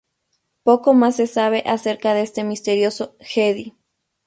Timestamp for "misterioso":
2.43-3.15